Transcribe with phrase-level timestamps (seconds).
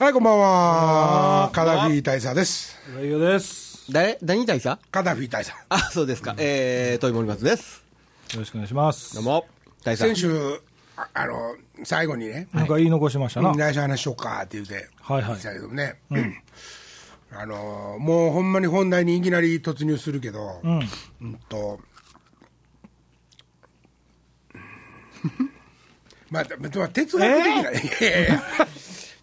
[0.00, 1.50] はい、こんばんは。
[1.52, 2.74] カダフィ大佐です。
[2.96, 3.92] ライオです。
[3.92, 4.16] 誰？
[4.22, 4.80] 何大佐？
[4.90, 5.54] カダフィ大佐。
[5.68, 6.34] あ、そうですか。
[6.38, 7.84] えー、トイモリマツです。
[8.32, 9.14] よろしくお願いします。
[9.14, 9.46] どうも。
[9.84, 10.08] 大佐。
[10.08, 10.62] 先週、
[10.96, 13.52] ああの、最後にね、なんか言い残しましたな。
[13.52, 16.00] 来週話しようかって言うて、はいはい言ってたけどね、
[17.32, 20.80] あの、もうほんまに本題にいきなり突入するけど、うん。
[21.20, 21.78] うんと、
[26.30, 28.42] まあ、まあ、哲学的な、いやいやいや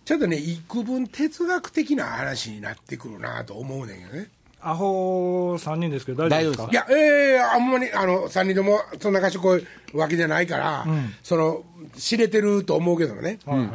[0.08, 4.30] ちょっとね、幾分哲学的な話になってくるなと思うねんけどね。
[4.62, 6.72] アホ3人ですけど大丈夫ですか？
[6.72, 10.86] いや、ええあんまり、あの、3人ともそんな賢いわけじゃないから、
[11.24, 11.66] その、
[11.98, 13.70] 知れてると思うけどね、はいはい。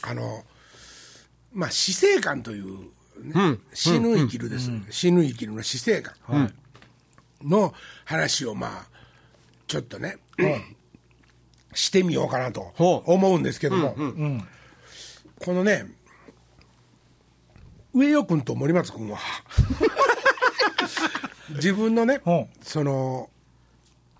[0.00, 0.42] あの、
[1.52, 2.78] まあ、死生観という、
[3.22, 6.14] ね死ぬ生きるです、死ぬ生きるの死生観
[7.44, 7.74] の
[8.06, 8.86] 話を、まあ、
[9.66, 10.16] ちょっとね、
[11.74, 14.48] してみようかなと思うんですけども、うん。
[15.40, 15.86] このね、
[17.94, 19.18] 上与君と森松君は、
[21.54, 23.30] 自分のね、ほその、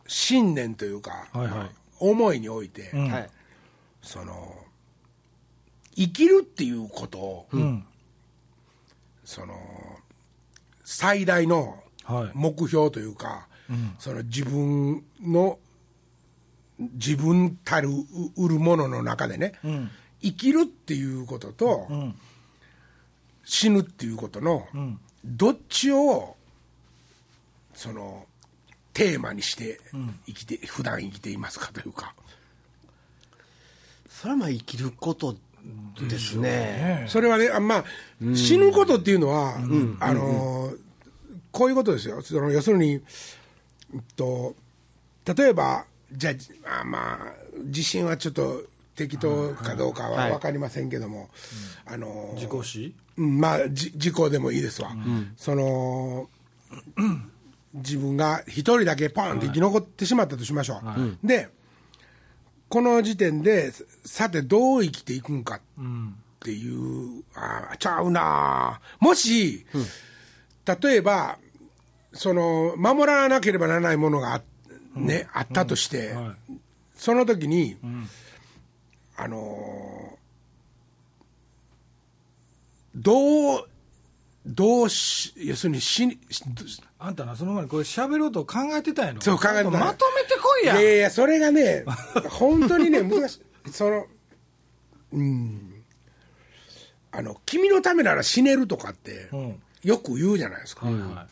[0.07, 1.71] 信念というか、はいはい
[2.01, 3.31] 思いにおいて、うんはい。
[4.03, 4.55] その、
[5.97, 7.59] 生きるっていうことを、う。
[7.59, 7.85] うん。
[9.25, 9.55] その、
[10.85, 12.31] 最大のはい。
[12.35, 13.49] 目標というか、
[13.99, 15.59] その自分の、
[16.79, 17.89] 自分たる
[18.37, 19.91] 売るものの中でね、うん。
[20.23, 22.15] 生きるっていうことと、うん。
[23.45, 24.99] 死ぬっていうことの、ん。
[25.25, 26.37] どっちを
[27.75, 28.27] その
[28.93, 29.81] テーマにして
[30.27, 32.15] 生きて、普段生きていますかというか。
[34.09, 35.37] それはまあ生きること
[36.09, 37.07] ですね。
[37.09, 37.85] それはねあまあ、
[38.35, 39.57] 死ぬことっていうのは、
[40.01, 40.73] あの
[41.53, 42.21] こういうことですよ。
[42.23, 43.03] その要するに、うん
[44.17, 44.57] と、
[45.25, 46.33] 例えばじゃ
[46.65, 47.33] ああまあ
[47.67, 48.63] 地震はちょっと
[48.99, 50.31] 適当かどうかははい。
[50.33, 51.31] 分かりませんけども、
[51.87, 54.91] あの自己死うんまあ、じ事故でもいいですわ、
[55.37, 56.29] その
[57.75, 60.81] 自分が一人だけポンって生き残ってしまったとしましょ
[61.23, 61.49] う、で
[62.69, 63.73] この時点で
[64.05, 66.15] さてどう生きていくんかっうん。
[66.41, 69.67] ていうあーちゃうなもし、
[70.83, 71.37] 例えば
[72.13, 74.43] その守らなければならないものがあ,、
[74.95, 76.53] ねあったとして、はい。
[76.97, 78.09] その時に、ん
[79.21, 80.19] あのー
[82.95, 83.69] どう、
[84.45, 86.43] どうし、要するに死に、し
[86.99, 89.21] あんたな、その前にこれ喋ろうと考えてたんやろ？
[89.21, 90.81] そう考えてたまとめてこいや。
[90.81, 91.85] いやいや、それがね、
[92.31, 93.71] 本当にね、難しい。
[93.71, 94.07] その、
[95.13, 95.85] うん。
[97.13, 99.63] あの、君のためなら死ねるとかって、うん。
[99.85, 100.87] よく言うじゃないですか。
[100.87, 101.27] はいは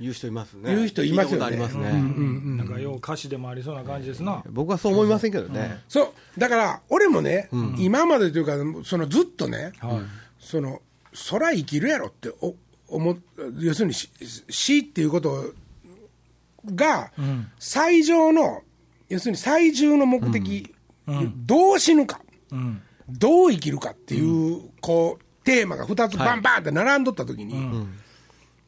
[0.00, 0.74] 言う人いますね。
[0.74, 1.88] 言う人いますよねありますね。
[1.88, 1.92] い。
[1.92, 4.42] なんかよう歌詞でもありそうな感じですな。
[4.50, 5.82] 僕はそう思いませんけどね。
[5.88, 7.48] そう、だから、俺もね、
[7.78, 8.52] 今までというか、
[8.84, 10.00] そのずっとね、はい。
[10.38, 10.80] その、
[11.12, 12.54] そら生きるやろってお
[12.90, 13.16] 思っ
[13.58, 14.08] 要するに死
[14.48, 15.52] 死っていうこと
[16.74, 17.10] が、
[17.58, 18.62] 最上の、
[19.08, 20.74] 要するに最重の目的、
[21.44, 22.20] どう死ぬか、
[22.50, 22.82] うん。
[23.08, 27.86] どう生きるかっていう、こう、テーマが2つバンバンって並んどった時に、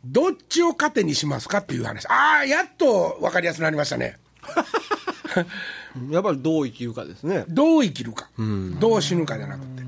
[0.05, 2.06] どっちを糧にしますかっていう話。
[2.09, 4.19] ああ、やっと分かりやすくなりましたね。
[6.11, 7.44] やっぱりどう生きるかですね。
[7.49, 8.31] どう生きるか、
[8.78, 9.83] どう死ぬかじゃなくて。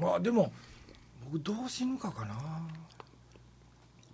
[0.00, 0.52] まあでも、
[1.32, 2.34] 僕どう死ぬかかな。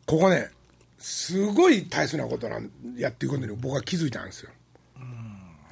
[0.07, 0.51] ここね、
[0.99, 4.51] すごい大切なことなんやっていくことに僕は気づいたんですよ。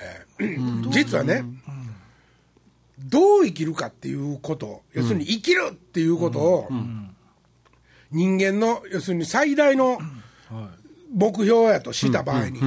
[0.01, 0.59] ええ
[0.91, 1.45] 実はね、
[2.99, 6.69] どう生きるかっていうこと、要するに生きるっていうことを、
[8.13, 10.83] 人間の要するに最大のはい。
[11.15, 12.61] 目標やとした場合に。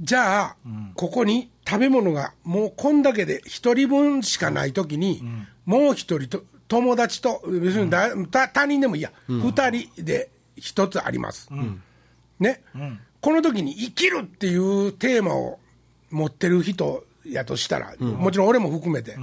[0.00, 0.56] じゃあ、
[0.94, 5.22] ここに食べ物がもうこんだけで一人分しかないときに、
[5.66, 11.48] もう一人と友達と、要するにだ他他人でもいいや、二、人で一つあります。
[12.40, 12.62] ね、
[13.20, 15.60] この時に生きるっていうテーマを
[16.10, 19.16] 持ってる人やとしたら、もちろん俺も含めて、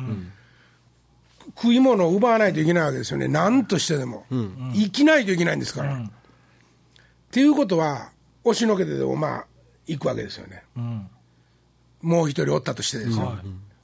[1.56, 4.26] 食い物を奪わないといけないわけですよね、なんとしてでも、
[4.74, 5.98] 生きないといけないんですから。
[5.98, 6.12] っ
[7.32, 8.12] ていうことは、
[8.44, 9.46] 押しのけてでもまあ、
[9.88, 10.64] 行くわけですよね。
[10.76, 11.08] うん。
[12.02, 13.38] もう一人おったとしてですよ、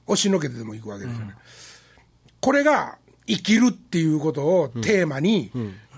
[0.06, 1.34] 押しのけてでも行くわけですよね。
[2.40, 5.50] これが生きるっていうことをテーマに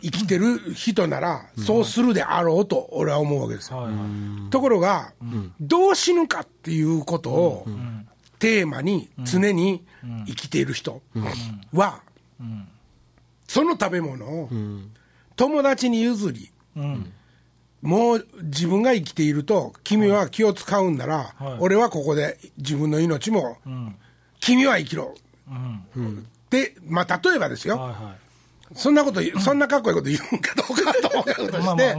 [0.02, 3.78] 生きてる人なら、そうするであろうと俺は思うわけですよ。
[3.78, 4.00] はいは
[4.48, 4.50] い。
[4.50, 5.12] ところが、
[5.60, 7.66] どう死ぬかっていうことを
[8.40, 9.84] テーマに常に
[10.26, 11.02] 生きている人
[11.72, 12.00] は、
[13.46, 14.48] その食べ物を
[15.36, 17.12] 友達に譲り、うん。
[17.82, 21.56] もう自分が生きていると、君は気を使うんなら、はい。
[21.60, 23.96] 俺はここで自分の命も、うん。
[24.40, 25.14] 君は生きろ、
[26.50, 27.94] で、まあ、例えばですよ、
[28.74, 31.96] そんなこと、そんなかっこいいこと言うんかどうかと思うことして。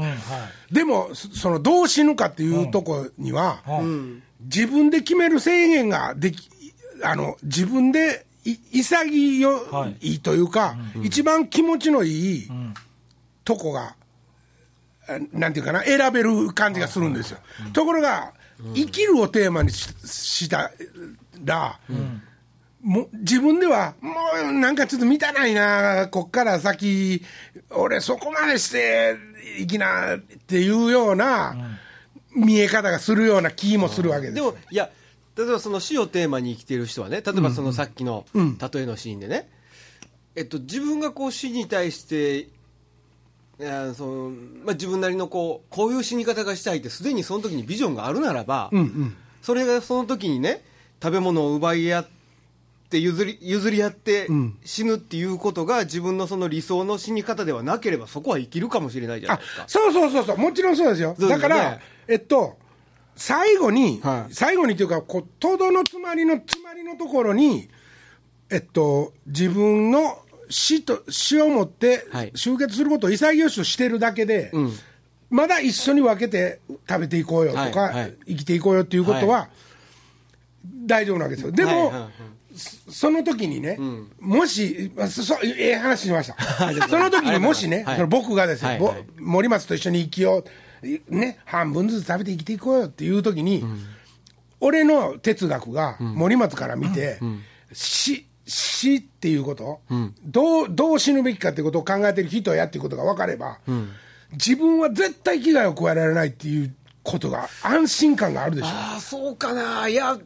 [0.72, 6.50] でも、そそのどう死ぬかっていうとこには、うん自分で決める制限ができ、
[7.04, 9.42] あの自分でい潔
[10.02, 12.50] いというか、一番気持ちのいい
[13.44, 13.96] とこが、
[15.08, 17.40] あなんていうかな、選べる感じがするんですよ。
[17.74, 18.34] ところが、
[18.76, 20.72] 生きるをテーマにしした
[21.44, 21.80] ら、
[22.82, 24.12] もう自分では、も
[24.44, 27.24] うなんかちょっと満たないな、こっから先、
[27.70, 29.16] 俺、そこまでして
[29.60, 31.56] いきなっていうような
[32.36, 34.36] 見え方がするような気もするわけです。
[34.36, 34.90] でも、いや、
[35.38, 39.50] 例えばその死をテーマに生きている人はね、例えばそのさっきの例えのシーンでね、
[40.36, 42.48] えっと、自分がこう死に対して、い
[43.64, 44.30] やその
[44.66, 49.16] まあ、自分なりのこうこういう死に方がしたいって、すでにその時にビジョンがあるならば、うんうん。
[49.42, 50.64] それがその時にね、
[51.02, 52.21] 食べ物を奪い合って
[53.00, 54.58] 譲り、譲り合ってん。
[54.64, 59.64] 死ぬっていうことが、自分のその理想の死に方ではなければ、そこは生きるかもしれないじゃないあですか。
[59.68, 61.16] そうそうそうそう、もちろんそうですよ。
[61.18, 61.28] ね。
[61.30, 62.58] だから、えっと、
[63.16, 64.34] 最後に、はい。
[64.34, 67.70] 最後にというか、こう、とどのつまりのつまりのところに、
[68.50, 72.32] えっと、自分の死と、死をもってはい。
[72.36, 74.74] 集結することを潔しとしてるだけで、うん。
[75.30, 76.60] まだ一緒に分けて
[76.90, 77.94] 食べていこうよとか、はい。
[77.94, 78.18] はい。
[78.28, 79.50] 生きていこうよっていうことは、は
[80.86, 81.52] 大丈夫なわけですよ。
[81.52, 82.12] でも、はいはいはい
[82.56, 83.78] そその時にね、
[84.20, 86.36] もし、まあそそええ話しました。
[86.88, 87.96] その時にもしね、はい。
[87.96, 88.96] その僕がですよ、ぼはい。
[88.96, 89.06] はい。
[89.20, 90.44] 森松と一緒に生きよ
[91.10, 93.64] う、ね、半分ずつ食べて生きていこうよっていう時に、
[94.60, 97.20] 俺の哲学が森松から見て、
[97.74, 99.82] 死、死っていうこと、
[100.24, 103.60] どう、どう死ぬべきかっていうことを考えてる人やっていうことが分かれば、
[104.34, 108.68] 自分は絶対危害を加えられないっていうことが安心感があるでしょ。
[108.68, 110.18] ああ、そうかな、いや、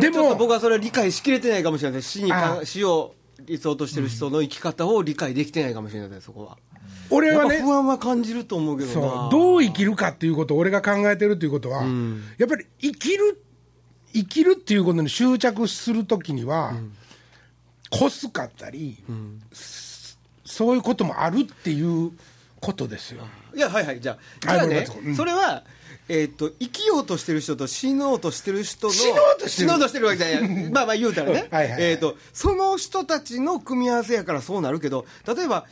[0.00, 2.32] でちょっとも、僕はそれは理解しきれてないかもしれないです死に
[2.64, 3.14] 死を
[3.44, 6.58] 理想としてる人の生き方を理解できてないかもしれないそこは。
[7.10, 9.28] 俺はね不、安は感じると思うけどそな。
[9.28, 11.84] うどう生きるかっていうことを俺が考えてるということは、
[12.38, 13.42] やっぱり生きる
[14.12, 16.72] 生きるっていうことに執着するときには、
[17.90, 19.04] こすかったり、
[19.52, 22.12] そそういうこともあるっていう
[22.60, 23.24] ことですよ。
[23.54, 24.00] いやはいはい。
[24.00, 24.16] じゃ
[24.46, 25.62] あはいじゃあねそれは
[26.08, 29.68] えー、と生きようとしてる人と死のうとしてる人の死のうとしてる。
[29.68, 30.70] 死のうとしてるわけじゃない。
[30.70, 31.48] まあまあ言うたらね。
[31.50, 35.66] はいえーとその人たちの組み合わせやからそうなるけど例えば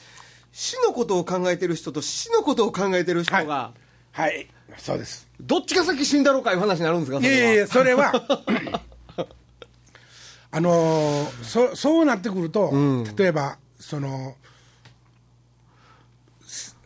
[0.52, 3.72] 死のことを考えてる人と死のことを考えてる人が、
[4.12, 4.28] はい。
[4.28, 4.48] はい、
[4.78, 5.26] そうです。
[5.40, 8.12] どっちが先死んだろうかいう話になるんですかいやいやそれは、
[10.52, 12.72] あのーそそうなってくると、
[13.16, 14.43] 例えば、その、す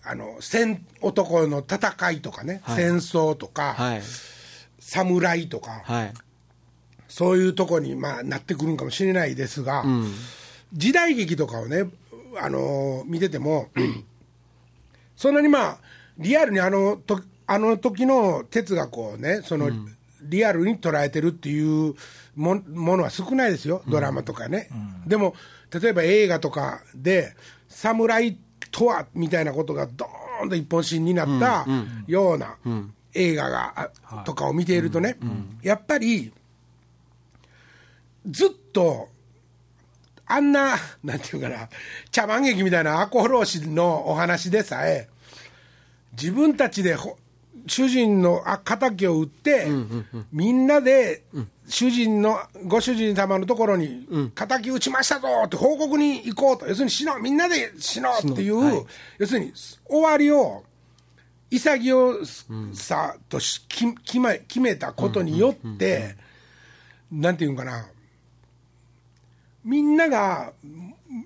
[0.09, 2.77] あの戦男の戦いとかね、はい。
[2.77, 4.03] 戦争とか、はい。
[4.81, 6.15] 侍とか、はい。
[7.09, 9.85] そういうとこに、まあ、なってくるんかもしれないですが、
[10.73, 11.85] 時代劇とかをね、
[12.41, 13.69] あのー見てても、
[15.17, 15.79] そんなにまあ、
[16.19, 19.71] リアルにあのとあの時の哲学をね、その、
[20.23, 21.95] リアルに捉えてるっていう
[22.37, 24.69] もものは少ないですよ、ドラマとかね。
[25.07, 25.35] でも、
[25.71, 27.35] 例えば映画とかで、
[27.69, 28.39] 侍
[28.71, 31.67] とはみたいなことがどーんと一本芯になった
[32.07, 32.57] ような
[33.15, 35.17] 映画が、あとかを見ているとね、
[35.63, 36.33] やっぱり、
[38.27, 39.09] ずっと、
[40.27, 41.69] あんな、なんていうかな、
[42.11, 45.09] 茶番劇みたいな赤穂浪士のお話でさえ、
[46.13, 47.17] 自分たちでほ
[47.67, 49.67] 主人のあ敵を撃って、
[50.33, 51.23] みんなで
[51.69, 58.87] 主人の、ご主人様のところに、敵撃ちましたぞって報告に行こうと、要するに死のう、みんなで死のうっていう、
[59.19, 59.53] 要するに
[59.89, 60.65] 終わりを、
[61.51, 62.27] 潔
[62.75, 66.15] さとしき決め決めたことによって、
[67.11, 67.87] なんていうんかな、
[69.65, 70.53] みんなが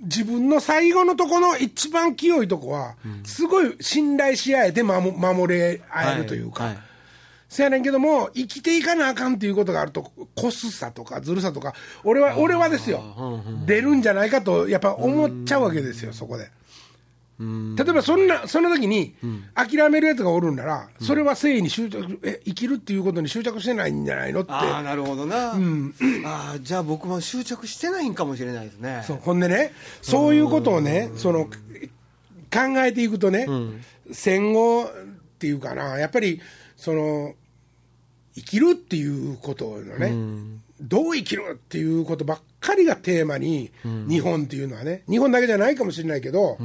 [0.03, 2.95] 自分の最後のとこの一番清いとこは、
[3.25, 6.79] すごい信頼し合えて守守れ合えるというか、はい
[7.53, 13.03] せやねんけども、生きていかなあかんっていうことがあると、こすさとかずるさとか、俺は俺はですよ、
[13.67, 16.51] 出るんじゃないかと、やっぱ思っちゃうわけですよ、そこで。
[17.39, 19.15] 例えばそんなその時に
[19.55, 24.53] 諦めるやつがおるんなら、それは誠意に執着え生きるっていうことに執着してないんじゃないのって。
[24.53, 25.57] ああなるほどな、あ
[26.55, 29.03] あじゃあ僕も執着してないんかもしれないですね。
[29.07, 31.51] そうほんでねそういうことをねその考
[32.79, 33.47] えていくとね、
[34.11, 34.89] 戦後っ
[35.39, 36.41] ていうかなやっぱり
[36.77, 37.35] その
[38.35, 40.13] 生きるっていうことのね、
[40.81, 45.03] どう生きるっていうことばっかりがテーマに、日本っていうのはね。
[45.09, 46.59] 日本だけじゃないかもしれないけど、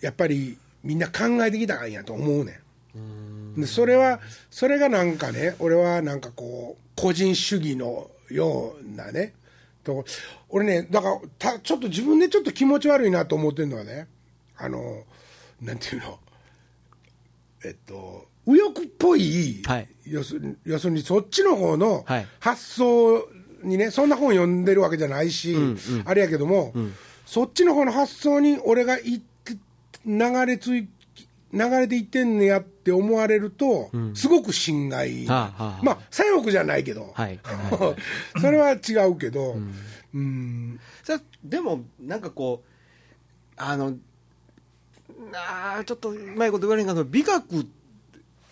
[0.00, 2.60] やっぱりみんな考えてきたんやと思うね
[2.98, 3.60] ん。
[3.60, 9.34] でそれはそれがなんかね俺はなんかこう個人主義のようなね
[9.82, 10.04] だから
[10.48, 14.06] 俺ねだからたちょっと自分でちょっと気持ち悪いなと思ってるのはね
[14.56, 15.04] あの
[15.60, 16.18] なんていうの？
[17.64, 19.88] えっと右翼っぽい、はい。
[20.06, 22.26] 要するに要するにそっちの方のはい。
[22.40, 23.28] 発想
[23.62, 25.56] にね、そんな本読んでるわけじゃないし、
[26.04, 26.72] あれやけども、
[27.26, 29.56] そっちの方の発想に俺がいって
[30.06, 30.88] 流れつい
[31.52, 35.80] 流れていってんねやって思われると、すごく心外、はあはあはあ。
[35.82, 37.38] まあ左翼じゃないけど、 はい。
[38.40, 39.56] それは違うけど、
[40.14, 40.80] うん。
[41.02, 42.70] さでもなんかこう
[43.56, 43.94] あの
[45.34, 47.66] あーちょっとうまいこと言われへんかけど美学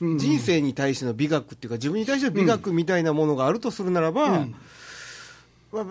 [0.01, 4.55] 人生に対しての美学っていうか自分に対しての美学みたいなものがあるとするならば、うん。
[5.73, 5.85] まあ、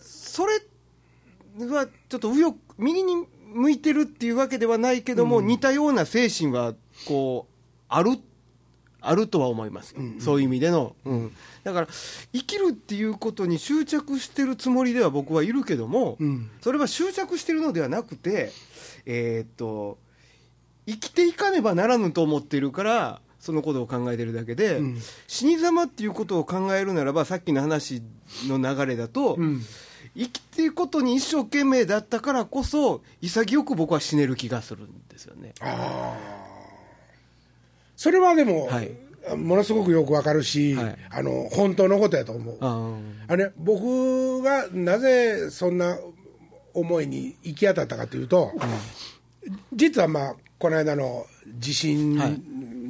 [0.00, 0.54] それ
[1.66, 6.74] はちょっと右翼右に向いてるっていうわけではないけども、似たような精神は
[7.06, 7.52] こう
[7.88, 8.18] ある
[9.00, 11.88] あるとは思います、そういう意味での、うん、だから
[12.32, 16.50] 生きるっていうことに執着してるつもりでは僕はいるけども、うん。
[16.60, 18.52] それは執着してるのではなくて
[19.06, 19.98] えーっと
[20.86, 24.98] 生きていかねばならぬと思っているからそのことを考えてるだけで、うん。
[25.26, 28.02] 死に様っていうことを考えるならばさっきの話
[28.48, 29.62] の流れだと、うん。
[30.16, 35.52] 生きていくことに一生懸命だったからこそ潔く僕は死ねる気がするんですよね。
[37.96, 38.90] それはでも、はい。
[39.36, 40.98] ものすごくよくわかるし、はい。
[41.10, 42.58] あの本当のことやと思う。
[42.60, 42.96] あ
[43.28, 45.98] あれ僕がなぜそんな
[46.74, 48.52] 思いに行き当たったかというと、
[49.72, 51.26] 実はまあこの間の
[51.58, 52.16] 地震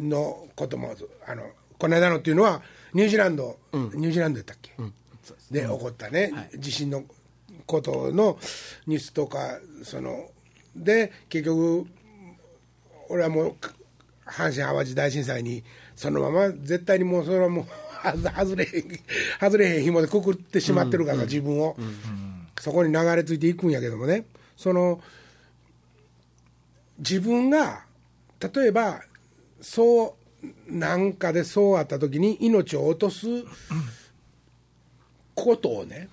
[0.09, 0.95] のことも、
[1.27, 1.43] あの
[1.79, 2.63] この間のっていうのは
[2.95, 4.73] ニュージーランド、ニュージーランドやったっけ、
[5.51, 7.05] で起こったね、地震の
[7.67, 8.39] ことの
[8.87, 10.31] ニュースとかその
[10.75, 11.87] で結局
[13.09, 13.57] 俺はもう
[14.27, 17.67] 阪神・淡路大震災にそのまま絶対にもうそれはもう
[18.07, 19.01] はず外れへん
[19.41, 21.77] 外れへん紐でくくってしまってるから、自分を、
[22.61, 24.27] そこに流れ着いていくんやけどもね。
[24.57, 25.01] その
[26.99, 27.85] 自分が
[28.41, 29.03] 例えば
[29.61, 30.17] そ
[30.69, 33.27] うなんかでそうあった時に命を落とす
[35.35, 36.09] ことをね、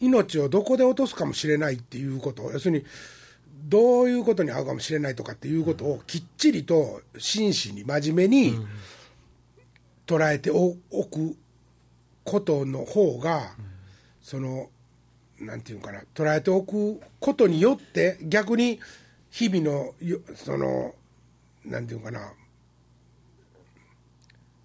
[0.00, 2.84] 命をどこで落とすかもしれないっていうこと要するに
[3.66, 8.58] どういうことに遭うかもしれないとかっていうことをきっちりと真摯に真面目に
[10.06, 11.36] 捉えておく
[12.24, 13.54] ことの方が、
[14.20, 14.68] その
[15.44, 18.80] なんていうかな捉えておくことによって逆に
[19.30, 20.94] 日々のよその
[21.64, 22.32] なんていうかな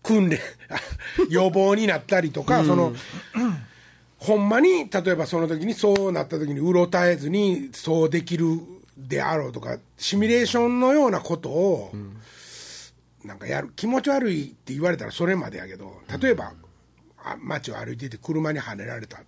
[0.03, 0.39] 訓練
[1.29, 2.93] 予防になったりとか、その
[4.17, 8.59] ほんまに例えばその時にそうなった時にうろたえずにそうできる
[8.98, 11.91] であろうとかシミュレーションのようなことを、
[13.24, 16.53] なんかやる気持ち悪いって言われたらそれまでやけど例えば、
[17.17, 19.19] あ街を歩いていて車にはねられた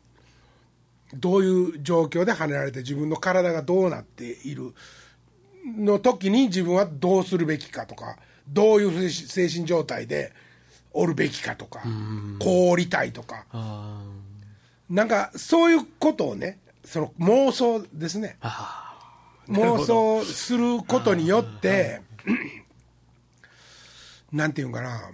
[1.14, 4.74] どういう状況ではねられて自分の体がどうなっている？
[5.78, 10.34] の時に自分はどうするべきかとかどういう精神状態で
[10.92, 11.82] おるべきかとか
[12.40, 13.46] こうおりたいとか。
[13.52, 14.04] あ
[14.90, 18.38] なんかそういうことをねその妄想ですね。
[19.48, 22.02] 妄想することによって
[24.32, 25.12] なんていうんかな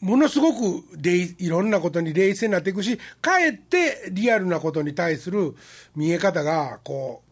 [0.00, 5.54] ものすごく冷いろんなことに冷静になっていくしかえってリアルなことに対する
[5.94, 7.22] 見え方がこ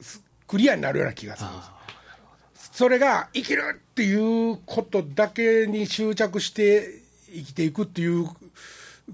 [0.00, 1.70] うすクリアになるような気がするんです。
[2.72, 7.00] それが生きるっていうことだけに執着して
[7.32, 8.28] 生きていくっていう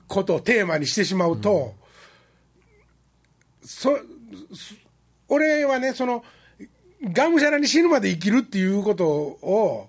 [0.09, 1.75] ことをテーマにしてしまうと、
[3.65, 3.97] そ
[4.53, 4.75] そ
[5.29, 6.25] 俺はねその
[7.05, 9.89] がむしゃらに死ぬまで生きるっていうことを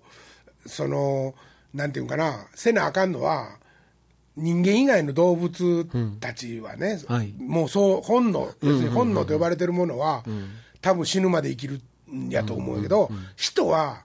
[0.67, 1.33] その
[1.73, 3.57] なんていうんかなせなあかんのは
[4.35, 5.85] 人間以外の動物
[6.19, 7.33] たちはね、はい。
[7.37, 10.23] もうそう本能要するに本能と呼ばれてるものは、
[10.81, 14.03] 多分死ぬまで生きるんやと思うけど、人は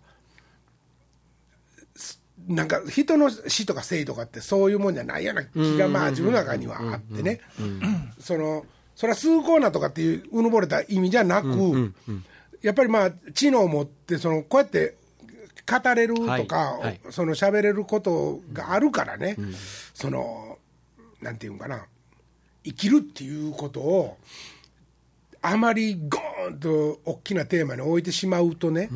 [1.96, 7.40] すなんか人の死とか生とかってそういうもんじゃないような気がまあ自分の中にはあってね、
[8.20, 11.94] そのそれは崇高なとかっていううぬぼれた意味じゃなく、
[12.60, 14.97] やっぱりまあ知能を持ってそのこうやって
[15.68, 17.00] 語れるとか、はいはい。
[17.10, 19.36] その喋れることがあるからね、
[19.94, 20.58] その
[21.20, 21.86] なんていうんかな。
[22.64, 24.18] 生きるっていうことを
[25.40, 28.88] あまりゴーンと大きなテーマに置いてしまうとね、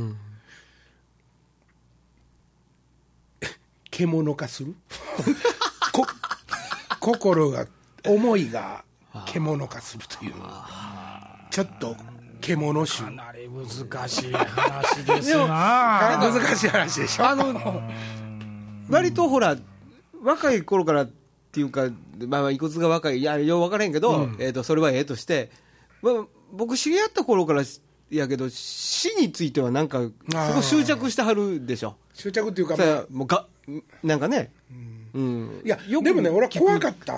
[3.90, 4.74] 獣化する？
[5.92, 6.06] こ
[7.00, 7.66] 心が
[8.06, 8.84] 思いが
[9.26, 10.34] 獣化するという。
[11.50, 11.94] ちょっと
[12.42, 16.18] 獣種かなり難しい話ですな。
[16.20, 17.28] 難しい話でしょ。
[17.28, 17.82] あの
[18.90, 19.56] 割とほら
[20.22, 21.10] 若い頃からっ
[21.52, 21.88] ていうか、
[22.26, 25.50] まあまあ、いくつが若い、いや、よう分からへんけど、えー、とそれはええとして、
[26.00, 27.62] まあ、僕、知り合った頃から
[28.10, 30.08] やけど、死についてはなんか、す
[30.52, 31.96] ごい執着してはるでしょ。
[32.14, 33.46] 執着っていうか、さまあ、もうが
[34.02, 34.52] なんかね、
[35.14, 37.14] うん、いやよくでもね俺は怖かった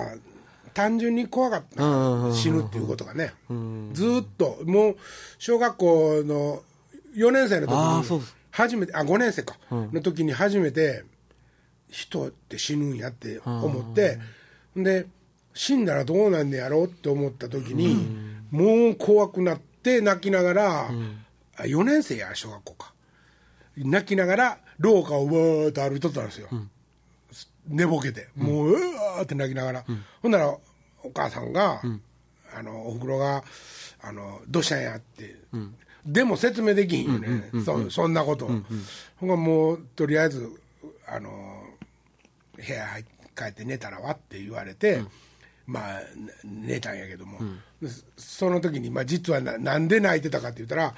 [0.75, 2.35] 単純に怖かった。
[2.35, 3.33] 死ぬっていうことがね。
[3.93, 4.59] ずーっと。
[4.65, 4.95] もう
[5.39, 6.61] 小学校の
[7.15, 9.57] 4年生の時に初めてあ5年生か。
[9.71, 11.03] の時に初めて
[11.89, 14.19] 人って死ぬんやって思って
[14.75, 15.07] で
[15.53, 18.07] 死んだらどうなんねやろうって思った時に
[18.51, 20.89] もう怖くなって泣きながら
[21.57, 22.93] あ4年生や小学校か。
[23.77, 26.49] 泣きながら廊下をわーっと歩いとったんですよ、
[27.67, 29.85] 寝ぼけて、もううわーって泣きながら、
[30.21, 31.81] ほんならお母さんが、
[32.53, 33.43] あのおふくろが
[34.01, 35.35] あの「どうしたんや?」って、
[36.05, 38.47] でも説明できひんよね、そそんなこと、
[39.17, 40.49] ほんがもうとりあえず
[41.07, 41.63] あの
[42.55, 43.05] 部屋入っ
[43.35, 45.03] 帰って寝たらわって言われて、
[45.67, 46.01] まあ
[46.43, 47.39] 寝たんやけども、
[48.17, 50.95] その時に、まあ、実はななんで泣いてたかって言ったら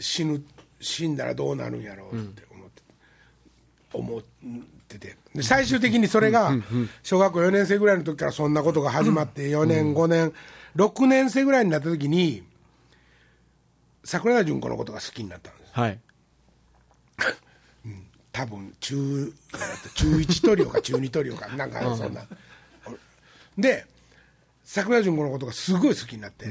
[0.00, 0.42] 死ぬ
[0.80, 2.42] 死んだらどうなるんやろうって
[3.96, 4.22] 思っ
[4.88, 5.16] て、て。
[5.42, 6.52] 最終的にそれが
[7.02, 10.32] 小学校4年生ぐらいの時からそんなことが始まって4年5年
[10.76, 12.42] 6年生ぐらいになった時に
[14.04, 15.72] 桜田淳子のことが好きになったんです。
[15.72, 15.98] はい、
[18.32, 19.32] 多分中
[19.94, 22.24] 中1トリオか中2トリオか なんかそんな。
[23.58, 23.86] で
[24.64, 26.46] 桜田淳子のことがすごい好きになって、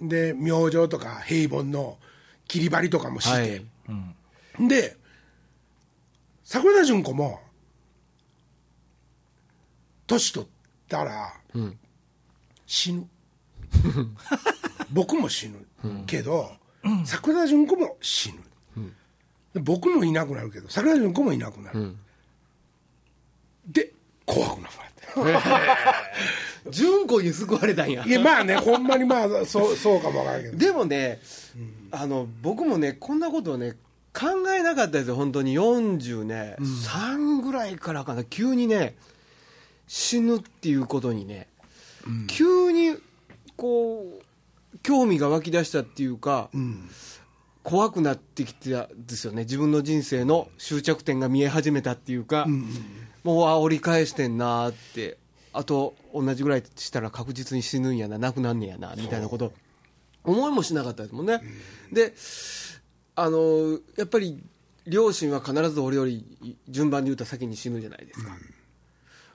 [0.00, 1.98] で明星とか平凡の
[2.46, 4.68] 切り張りとかもして、はい。
[4.68, 4.96] で
[6.44, 7.40] 桜田淳子も
[10.06, 10.48] 年取っ
[10.88, 11.32] たら、
[12.66, 13.08] 死ぬ。
[14.92, 16.50] 僕も死ぬ、けど、
[17.04, 18.38] 桜田淳子も死ぬ、
[19.54, 21.94] で僕もいなくなるけど桜田淳子もいなくなる、
[23.66, 23.92] で
[24.26, 25.02] 怖くなるって。
[26.70, 28.04] 純子に救われたんや。
[28.04, 30.56] いやまあねほんまにまあそうそうかもわからんけど。
[30.56, 31.20] でもね、
[31.90, 33.76] あの僕もねこんなことをね
[34.12, 35.58] 考えなかったですよ本当に。
[35.58, 38.24] 40ね、3ぐらいからかな。
[38.24, 38.96] 急にね
[39.86, 41.48] 死ぬっていうことにね、
[42.26, 42.96] 急に
[43.56, 46.50] こう興味が湧き出したっていうか、
[47.62, 49.42] 怖くなってきてたんですよね。
[49.42, 52.46] 自分の人生の終着点が見え始めたっていうか、
[53.24, 55.18] もうあ折り返してんなーって。
[55.54, 59.52] あと同じぐらいしたら確実に死ぬんやななくなんねやなみたいなこと
[60.24, 61.42] 思いもしなかったですもんね、
[61.92, 62.14] で
[63.14, 64.42] あのやっぱり
[64.86, 66.24] 両親は必ず俺より
[66.68, 68.30] 順番で言うと先に死ぬじゃないですか、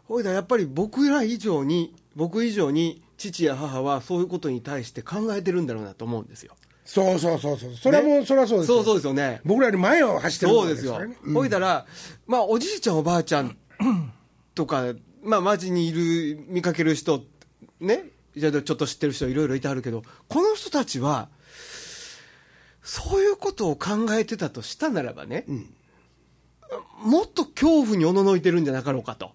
[0.06, 6.56] ほいだらやっぱり僕ら以上に僕以上に父や母はそういうことに対して考えてるんだろうなと思うんですよ。
[6.88, 7.74] そうそうそうそう。
[7.76, 8.78] それはもう、それはそうですよ。
[8.78, 9.42] そうそうですよね。
[9.44, 11.02] 僕らより前を走ってるそうですよ、
[11.34, 11.86] ほいだら、
[12.26, 13.58] まあ、おじいちゃん、おばあちゃん
[14.56, 17.24] とか、まあ、街にいる、見かける人、
[17.82, 18.06] ね、
[18.38, 21.28] じゃあちょっと知ってる人、いろいろいてはるけど、この人たちは、
[22.88, 25.43] そういうことを考えてたとしたならばね、
[27.04, 29.34] もっと恐怖におののいてるんじゃなかろうかと。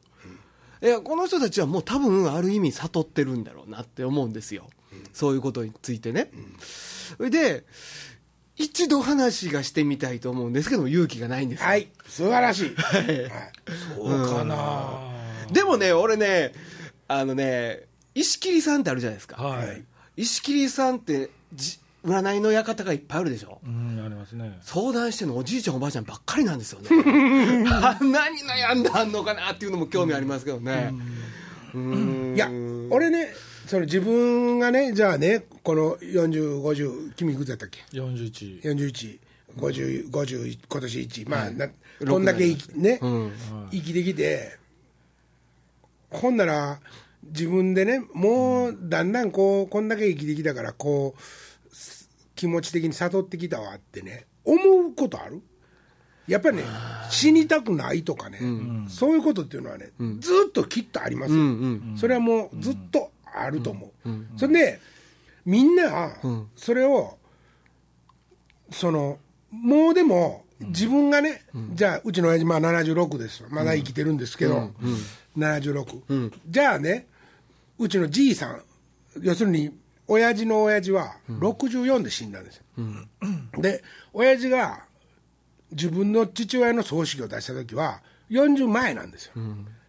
[0.83, 4.71] いやこの人たちはもう多分ある意味悟ってるんだろうなって思うんですよ、
[5.13, 6.31] そういうことについてね。
[7.19, 7.65] それで
[8.57, 11.67] 一度話がしてみたいと思うんですけども勇気がないんですよ。
[11.67, 13.31] はい素晴らしい、 はい。
[13.97, 14.99] そうかな、
[15.53, 16.55] でもね俺ね
[17.07, 17.83] あのね
[18.15, 19.85] 石切さんってあるじゃないですか、はい、
[20.17, 23.61] 石切さんってじ占いの館がいっぱいあるでしょ？
[23.65, 24.59] うん、ありますね。
[24.63, 26.89] 相談してるのおじいちゃんおばあちゃんばっかりなんですよね。
[27.71, 30.93] あ何悩んであんのかなっていうのも興味ありますけどね。
[31.75, 32.35] うん。
[32.35, 32.49] いや
[32.91, 33.33] 俺ね
[33.67, 39.19] その自分がねじゃあねこの4050君いくつやったっけ？41。
[39.57, 41.69] 415050今年1まあ、な
[42.09, 42.99] こんだけ生き,、ね
[43.71, 44.57] 生きてきて
[46.11, 46.81] ほんなら
[47.25, 51.42] 自分でねもうだんだんこうこんだけ生きてきたからこうす
[52.43, 54.57] 気持ち的に悟ってきたわってね思
[54.89, 55.41] うことある？
[56.27, 56.65] やっぱりね
[57.09, 58.41] 死にたくないとかね、
[58.89, 61.41] そういうことっていうのはね、ずっときっとありますよ、
[61.97, 64.81] それはもうずっとあると思う、それで
[65.45, 66.17] みんな
[66.57, 67.17] それを
[68.73, 69.19] その
[69.53, 71.43] もうでも自分がね、
[71.75, 73.47] じゃあうちの親父まあ76ですよ。
[73.53, 74.73] まだ生きてるんですけど、
[75.39, 77.07] 76、じゃあね
[77.79, 78.63] うちのじいさん
[79.21, 79.71] 要するに
[80.13, 82.65] 親父の親父は64で死んだんですよ、
[83.59, 84.85] で親父が
[85.71, 89.33] 自分の父親の葬式を出した時は40前なんですよ、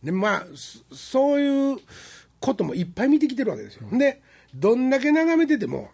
[0.01, 1.77] でまあそそういう
[2.39, 4.21] こともいっぱい見てきてるわけですよ、で
[4.55, 5.89] どんだけ眺めてても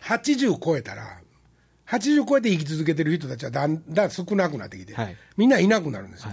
[0.00, 1.20] 80超えたら
[1.86, 5.16] 80超えて生き続けてる人たちはだんだん少なくなってきて、はい。
[5.36, 6.30] みんないなくなるんですよ、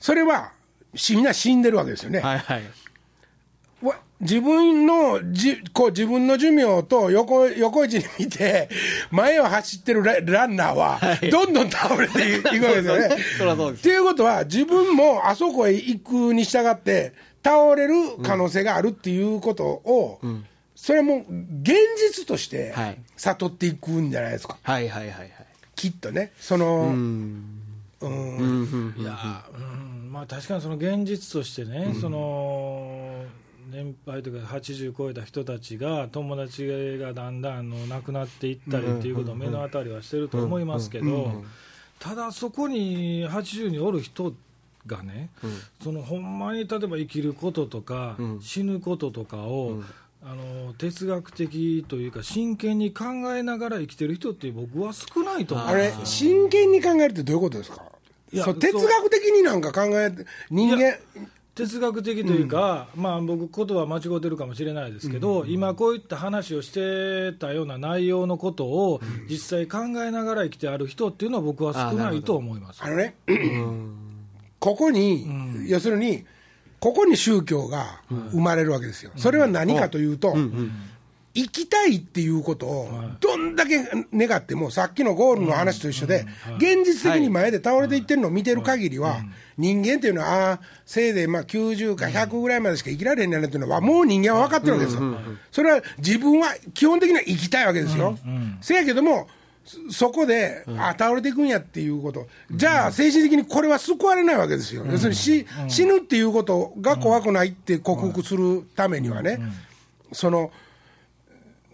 [0.00, 0.52] それは
[0.94, 2.62] しみんな死んでるわけですよね、はいはい
[4.20, 8.68] 自分のじこう自分の寿命と横横一に見て、
[9.10, 11.00] 前を走ってるラランナーは、
[11.30, 13.16] どんどん倒れていく わけですよね。
[13.72, 17.12] っていうことは、自分もあそこへ行くに従って、
[17.44, 20.20] 倒れる可能性があるっていうことを、
[20.74, 21.24] それも
[21.62, 21.74] 現
[22.10, 22.98] 実としてはい。
[23.16, 25.30] 悟っていくんじゃないですか、はいはいはいはい。
[25.74, 26.32] きっとね。
[26.38, 27.60] その、うん。
[28.00, 28.10] うん。
[28.10, 33.05] うんうんいや、うん、まあ確かにその現実としてね、その
[33.70, 36.66] 年配というか80超えた人たちが友達
[36.98, 41.42] がだんだんあの亡くなっていったりっていうことを目の当たりはしてると思いますけど、
[41.98, 44.34] ただそこに80におる人
[44.86, 45.30] がね、
[45.82, 48.40] そのほんまに例えば生きることとか、うん。
[48.40, 49.82] 死ぬこととかを、
[50.22, 53.04] あの哲学的というか真剣に考
[53.36, 57.82] えながら生きてる人って僕は少ないと思うんあれ真剣に考えるってどういうことですか？
[58.32, 60.96] いや哲学的になんか考えて、人間
[61.56, 72.84] 哲学的というか、まあ、僕、ことは間違ってるかもしれないですけど、今、こういった話をしてたような内容のことを、実際考えながら生きてある人っていうのは、僕は少ないと思います。
[72.84, 72.90] あ。
[72.90, 73.16] のね、
[74.60, 75.26] ここに、
[75.66, 76.26] 要するに、
[76.78, 79.10] ここに宗教が生まれるわけですよ。
[79.16, 80.36] それは何かというと、
[81.36, 82.88] 生きたいっていうことを、
[83.20, 86.24] どんだけ願っても、さっきのゴールの話と一緒で、
[86.56, 89.18] 現実的に前で倒れていってるのを見てる限りは、
[89.58, 95.02] 人間っていうのは、ああ、せいぜいまあ90か100ぐらいまでしか生きられへんねんなっていうのは、もう人間は分かってるわけですよ。
[95.52, 98.16] それは自分は基本的には生きたいわけですよ。
[98.62, 99.28] せやけども、
[99.66, 109.38] そそこで、あ倒れていくんやっていうこと、じゃあ、精神的にこれは救われないわけですよ、要するに死,、死ぬっていうことが怖くないって克服するためにはね、
[110.12, 110.50] その、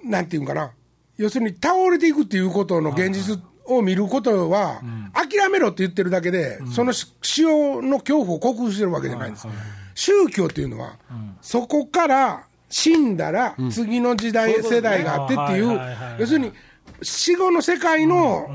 [0.04, 0.72] なんていうんかな、
[1.16, 4.80] 要するに倒れていくっていうことの現実を見ることは、
[5.12, 9.46] 諦めろって言ってるだけで、その死をの恐怖を克服してるわけじゃないんです。
[9.94, 10.96] 宗教っていうのは、
[11.40, 15.80] そこから死んだら次の時代、世代があってっていう
[16.18, 16.52] 要するに
[17.03, 18.49] 死後の世界の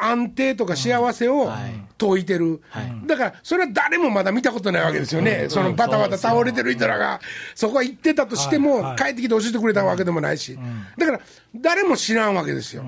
[0.00, 1.50] 安定とか幸せを
[1.98, 2.60] 説いてる、
[3.06, 7.20] だからそれは誰もまだ見たことないわけですよね、そのバタバタ倒れてる人らが、
[7.54, 10.58] そこは行ってたとしても、帰ってきて教えてくれたわけでもないし、
[10.98, 11.20] だから
[11.54, 12.84] 誰も知らんわけですよ。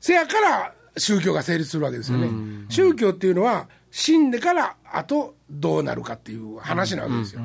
[0.00, 2.28] せやから宗教が成立するわけですよね。
[2.68, 7.40] 宗教っていうのは、死んでからあとどうなるかっていう話なわけですよ。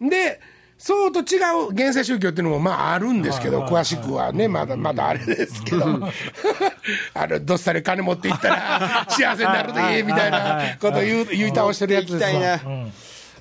[0.00, 0.40] で、
[0.84, 5.82] そうと違う現世宗教っていうのもまああるんですけど、詳しくはね、まだまだあれですけど、
[7.14, 12.60] あのどっさり金持っていったら 幸せになるといいみたいなことを言う言い倒してるやつですわたいな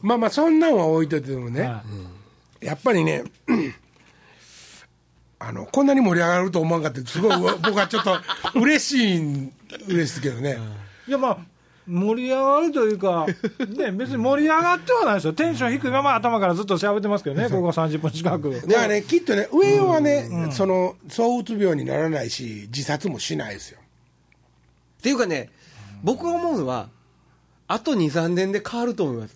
[0.02, 1.84] まあまあ、そんなんは置いといてもね、は
[2.62, 3.26] やっぱりね、
[5.38, 8.22] あのこんなに盛り上がると思わんかって、すごい僕はちょっと
[8.56, 9.52] 嬉しいん
[9.90, 10.58] ですけどね。
[11.10, 11.53] いやまあ
[11.88, 13.28] 盛り上がるというか、
[13.78, 18.62] ね、別に盛り上がってはないですよ、テンション低いまま頭からずっと喋ってますけどね、ここ30分近く。
[18.68, 23.80] だからね、きっとね、上はね、その躁うつ病にならないし、自殺もしないですよ。
[25.00, 25.50] っていうかね
[26.02, 26.88] 僕が思うのは
[27.68, 29.36] あと23年で変わると思います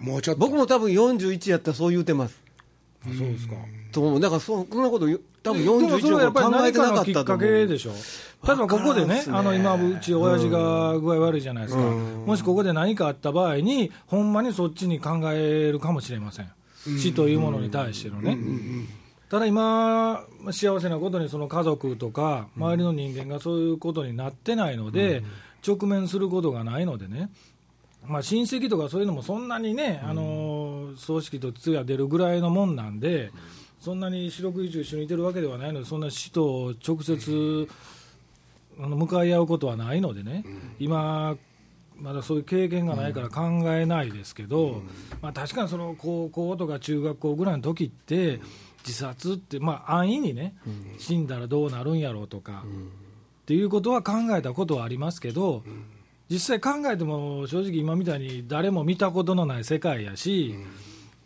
[0.00, 0.40] もうちょっと。
[0.40, 2.40] 僕も多分41やったらそう言うてます
[3.04, 3.54] そうですか。
[3.92, 4.20] と思う。
[4.20, 5.06] だからそそんなこと
[5.42, 7.92] 多分でもそれはや41っぱりの頃考えてなか何かのきったと思っかけうでしょ。
[8.46, 9.24] 例えばここでね、ね。
[9.28, 16.50] あの今、うち親父が具合悪いじゃないですか、もしここで何かあった場合に、ほんまにそっちに考えるかもしれません、
[16.98, 18.38] 死というものに対してのね。
[19.30, 25.22] ただ今、幸せなことにその家族とか、周りの人間がそういうことになってないので、
[25.66, 27.30] 直面することがないのでね、
[28.06, 33.30] まあ、親戚とかそういうのもそんなにね、あの葬式と通夜出るぐらいのもんなんで、
[33.80, 37.68] そんなに四六時中一緒にいてるわけではないので、そんな死と直接
[38.78, 40.44] あの向かい合うことはないのでね、
[40.78, 41.36] 今、
[41.98, 43.42] まだそういう経験がないから考
[43.74, 44.82] えないですけど、
[45.20, 48.40] まあ、確かにその高校とか中学校ぐらいの時って、
[48.86, 50.54] 自殺って、まあ、安易にね、
[50.98, 52.64] 死んだらどうなるんやろうとか、
[53.42, 55.62] っていうことは考えたことはありますけど、
[56.30, 60.54] 実際考えても、正直今みたいに誰も見たことのない世界やし、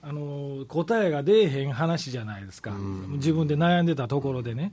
[0.02, 2.72] あの答えが出えへん話じゃないですか、
[3.10, 4.72] 自分で悩んでたところでね、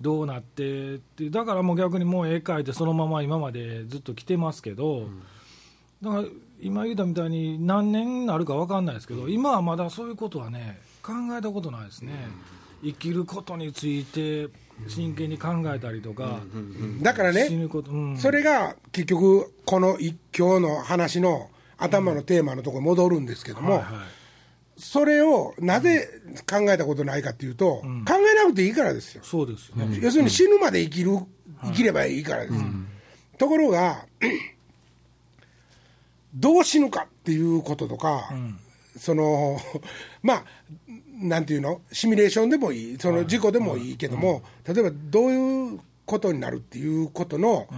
[0.00, 5.08] どうなってって、だからもう逆にもう絵描いて、そのまま今までずっと来てますけど、
[6.02, 6.24] だから
[6.60, 12.12] 今言ったみたいに、何年になるか分かんないですけど、今はまだそういうことはね、考えたことないですね、
[12.82, 14.48] 生きることについて
[14.88, 16.40] 真剣に考えたりとか、
[17.02, 18.18] だからね、死ぬこと、うん。
[18.18, 23.92] それが結局、この一今日の話の頭のテーマのところに戻るんですけども、はいはい。
[24.76, 26.08] それをなぜ
[26.50, 29.22] 考えたことないかっていうと、考えなくていいからですよ。
[29.24, 31.18] そうですね、要するに死ぬまで生きる、
[31.62, 32.54] 生きればいいからです。
[32.54, 32.60] よ。
[33.38, 34.06] ところが、
[36.34, 38.30] どう死ぬかっていうこととか、
[38.98, 39.58] その
[40.22, 40.44] まあ
[41.20, 41.80] なんていうの？
[41.92, 42.98] シミュレーションでもいい。
[42.98, 47.68] その事故でもいいけども、例えばどういうことになるっていうことの、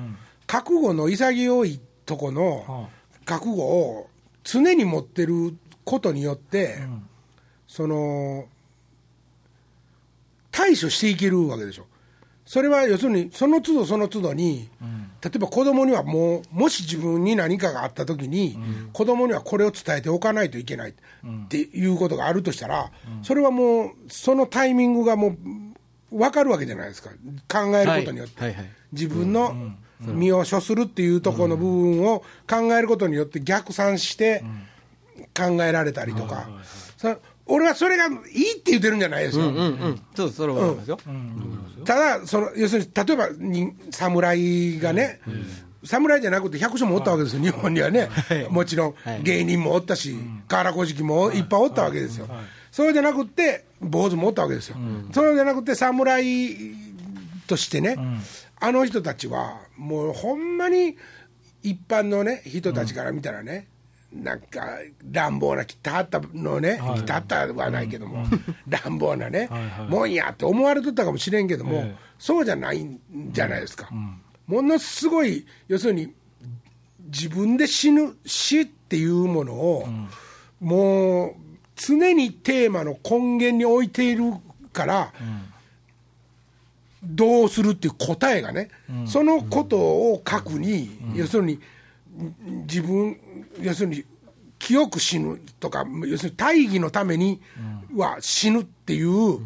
[0.46, 2.88] 覚悟の潔いとこの
[3.24, 4.08] 覚悟を
[4.42, 6.78] 常に持ってることによって、
[7.68, 8.46] その
[10.50, 11.86] 対処していけるわけでしょ。
[12.46, 14.68] それは要するに、その都度その都度に、
[15.22, 18.56] 例えば子供にはもう、もし自分に何かがあったときに、
[18.92, 27.10] 子供にはこれを伝えておかないといけないっていうことがあるとしたら、それはもう、そのタイミングがもう、分かるわけじゃないですか、
[27.48, 28.40] 考えることによって。
[28.40, 28.50] はい。
[28.50, 28.62] はい。
[28.62, 28.70] はい。
[28.92, 29.54] 自分の
[30.00, 34.44] 身を処するっていうところの部分を考えることによって逆算して
[35.34, 36.48] 考えられたりとか、
[36.96, 37.08] そ
[37.46, 39.48] 俺はそれがいいって言ってるんじゃないですよ。
[39.48, 40.98] うんうんそうそれはわかりますよ、
[41.84, 45.20] ただその、要するに例えばに侍がね、
[45.84, 48.08] 侍じゃなくて百姓もおったわけですよ、日本にはね、
[48.50, 50.16] もちろん、芸人もおったし、
[50.48, 52.28] 河原小敷もいっぱいおったわけですよ、
[52.72, 54.76] それじゃなくて、坊主もおったわけですよ、
[55.12, 56.56] それじゃなくて、侍
[57.46, 57.96] としてね、
[58.58, 60.96] あの人たちは、もうほんまに
[61.62, 63.68] 一般のね、人たちから見たらね、
[64.22, 64.78] なんか
[65.10, 68.26] 乱暴な、切ったはったのね、切ったはったはないけども、
[68.68, 69.48] 乱暴なね、
[69.88, 72.06] もんやって思われとったかもしれんけども、ええ。
[72.18, 73.00] そうじゃないん
[73.30, 73.90] じゃないですか。
[74.46, 76.12] ものすごい、要するに、
[77.06, 79.88] 自分で死ぬ、死っていうものを、
[80.60, 81.34] もう、
[81.76, 84.32] 常にテーマの根源に置いている
[84.72, 85.12] から、
[87.02, 88.70] どうするっていう答えがね、
[89.06, 91.60] そのことを書くに、要するに、
[92.66, 93.18] 自分、
[93.60, 94.04] 要するに、
[94.58, 97.40] 清く死ぬとか、要するに大義のために
[97.94, 99.40] は死ぬっていう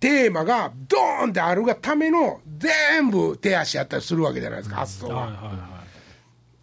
[0.00, 5.16] テーマがドーンってあるがための全部手足やったりするわけじゃないですか、発想は。
[5.16, 5.80] はいはいは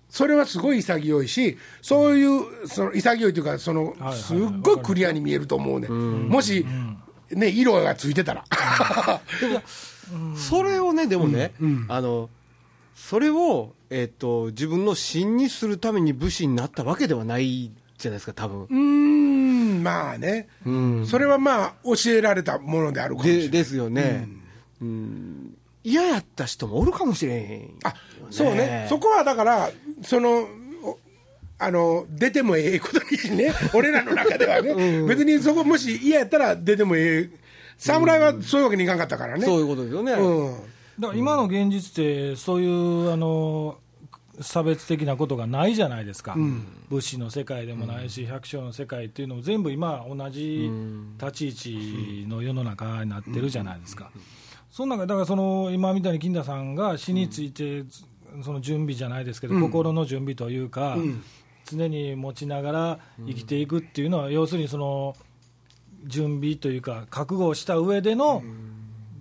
[0.09, 6.65] それはすごい潔いし、そういう、その潔いというか、そのはいすっごいクリアに見えると思うね、もし、
[7.29, 8.43] ね、色がついてたら。
[10.35, 11.51] それをねでもね、
[11.89, 12.29] あの
[12.97, 18.63] それを、えっと自分の芯にするために武士になったわけではないじゃないですか多分。
[18.63, 20.49] うーん、まあね、
[21.05, 23.49] それはまあ、教えられたものであるかもしれない。
[23.49, 24.27] でですよね、
[24.81, 25.57] うん。
[25.83, 27.93] 嫌やった人もおるかもしれへんあ
[28.29, 29.69] そうね、そこはだから、
[30.03, 30.47] その、
[30.83, 30.97] お
[31.59, 37.37] あの出てもええことにね、 俺らの中ではね、別にそこ、もし嫌やったら出てもええ、
[37.77, 39.45] 侍はそういうわけにいかんかったからね。
[39.45, 40.51] そういうことですよね、うん。
[40.51, 40.55] い、
[40.99, 43.77] だから今の現実って、そういうあの
[44.39, 46.35] 差別的なことがないじゃないですか、
[46.89, 50.69] 武士の世界でもないし、百姓の世界っていうのも全部今、同じ
[51.19, 54.11] 立ち位置の世の中になってるじゃないですか。
[54.69, 57.83] その中だからその今みたいに金田さんが死について、
[58.43, 60.97] その準備じゃないですけど、心の準備というか、
[61.65, 65.15] 常に持ちながら生きていくっていうのは、要するにその
[66.05, 68.43] 準備というか、覚悟をした上での、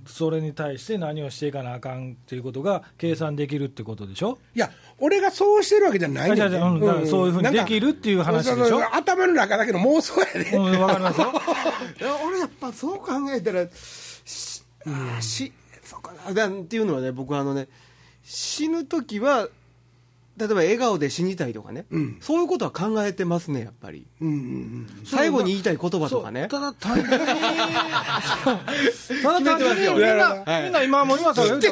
[0.07, 4.39] それに対して何をしていかなあかんっていうことが計算できるってことでしょ？
[4.55, 8.81] いや、俺がそうしてるわけじゃないねんあじゃうんだからそういうふうにできるっていう話でしょ？
[8.95, 11.33] 頭の中だけの妄想やで、うん、わかりますよ。
[12.27, 13.67] 俺やっぱそう考えたら
[14.25, 14.63] し,、
[15.21, 16.33] しそうかな。
[16.33, 17.69] だっていうのはね僕はあのね
[18.23, 19.49] 死ぬ時は
[20.37, 22.19] 例えば笑顔で死にたいとかね、うん。
[22.21, 24.07] そういうことは考えてますねやっぱり。
[24.21, 26.49] うんうんうん最後に言いたい言葉とかね。
[26.49, 27.27] ただ単純に、そう。
[29.23, 30.63] ただ単純にみんな、はい。
[30.65, 31.69] みんな今、森松さんが言うた、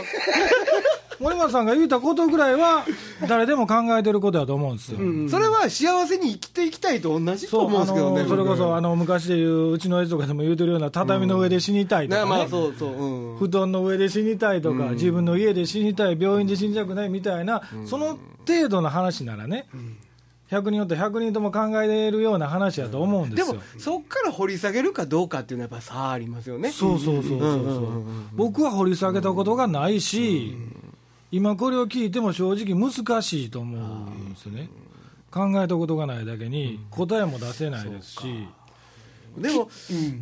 [1.21, 2.85] 森松さんが言うたことぐらいは、
[3.29, 4.99] 誰でも考えてることだと思うんですよ。
[5.29, 12.31] それは幸せに生きていきたいと同じとそう思うんですけどねあのそれこ僕そあの昔でいううちの絵とかでも言うてるような畳の上で死にたいとか、ね。
[12.31, 13.35] ねまあそうそう、う。
[13.35, 19.67] ん、布団の上で死にたいとか、自分の家で死にたい、病院で死にたくないみたいな、その程度の話ならね、
[20.51, 23.47] 100人おったら100人とも考えれるような話だと思うんでよ。
[23.47, 26.71] ですもそっから掘り下げるかどうかっていうのはやっぱ差ありますよね。
[26.71, 28.05] そうそうそうそうそう、
[28.35, 30.55] 僕は掘り下げたことがないし、
[31.31, 34.69] 今これを聞いても正直難しいと思うんですよね。
[35.31, 38.47] 考えたことがないだけに答えも出せないですし、
[39.37, 39.69] でも、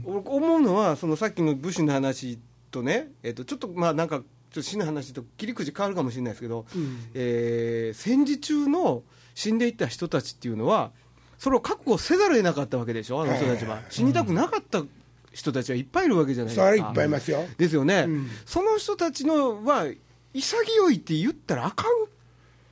[0.06, 2.38] 俺思うのはそのさっきの武士の話
[2.70, 6.66] とね、えっとちょっとまあなんかちょっと死の話と切り口変わるかもしれないですけど、
[7.14, 9.02] えー戦時中の
[9.34, 10.90] 死んでいった人たちっていうのは
[11.38, 13.22] それを覚悟せざるを得なかったわけでしょ？
[13.22, 14.82] あの人たちは、死にたくなかった
[15.32, 16.66] 人たちはいっぱいいるわけじゃないですか。
[16.66, 17.44] それいっぱいいますよ。
[17.56, 18.28] ですよね、うん。
[18.44, 19.86] その人たちのは
[20.34, 22.08] 潔いって言ったらあかんっ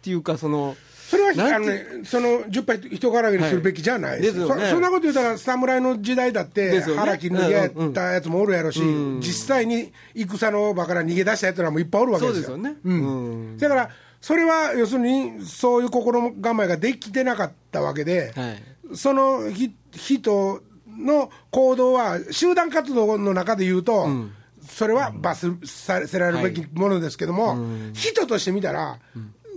[0.02, 0.76] ていうかその
[1.10, 4.66] それはあの、ね、その10杯人からげにするべきじゃない、はいですよね。
[4.66, 9.20] そそんなこと言ったら、侍の時代だって、腹切るの嫌やったやつもおるやろし、うん。
[9.20, 12.44] 実際に戦の場から逃げ出したやつらもいっぱいおるわけですよ。
[12.44, 12.78] そうですよね。
[12.84, 13.50] うん。
[13.52, 13.58] うん。
[13.58, 18.62] だから、それは要するに、そういう心構えができてなかったわけで、はい。
[18.94, 20.62] そのひ人
[20.96, 24.06] の行動は、集団活動の中で言うと、
[24.68, 27.56] それは罰させられるべきものですけども、
[27.94, 29.00] 人として見たら、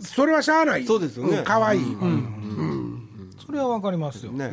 [0.04, 1.42] それはしゃあない、そうですよね。
[1.42, 1.78] んかわい。
[1.78, 3.32] い、うん。
[3.46, 4.52] それはわかりますよ、ね、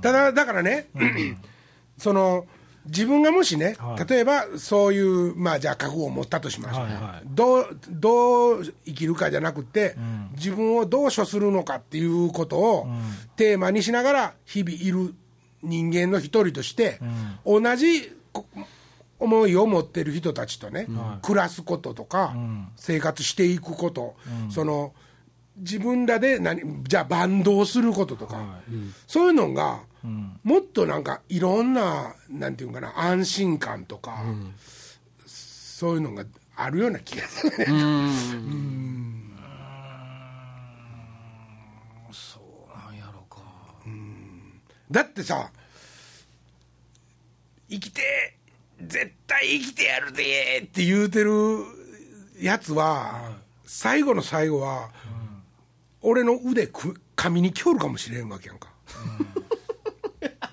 [0.00, 0.88] ただ、だからね、
[1.98, 2.46] その
[2.86, 4.08] 自分がもしね、はい。
[4.08, 7.26] 例えばそういう、まあ、じゃあ覚悟を持ったとします、はいはい。
[7.26, 9.96] どうどう生きるかじゃなくて、
[10.36, 12.86] 自分をどう処するのかっていうことを
[13.36, 15.14] テーマにしながら、日々いる
[15.62, 17.00] 人間の一人として、
[17.46, 18.46] 同じこ
[19.24, 20.86] 思いを持ってる人たちとね、
[21.22, 22.34] 暮らすこととか、
[22.76, 24.16] 生活していくこと、
[24.50, 24.94] その
[25.56, 28.60] 自分らで何じゃあバンドをすることとか、
[29.06, 29.80] そういうのが、
[30.42, 34.24] もっとなんかいろんななんていうかな安心感とか、
[35.26, 36.24] そういうのが
[36.56, 37.66] あるような気がするね。
[42.12, 43.40] そうなんやろうか
[44.90, 45.50] だってさ
[47.70, 48.33] 生きて
[48.80, 51.30] 絶対生きてやるでって言うてる
[52.40, 53.32] やつは、
[53.64, 54.90] 最後の最後は、
[56.02, 58.68] 俺の腕く髪にきょるかもしれんわけやんか、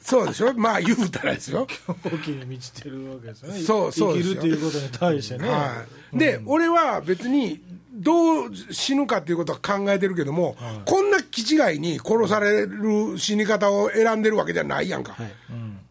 [0.02, 0.54] そうでしょ？
[0.54, 1.68] まあ言うたらですよ
[2.04, 3.60] 大きに満ちてるわけですよね。
[3.60, 7.62] そうそう生きるっていうことに対してね、はい、で、俺は別に
[7.94, 10.56] どう死ぬかっていうことは考えてるけども、
[10.86, 15.16] こんな気違いに殺される死に方を選んでるわけじゃないやんか、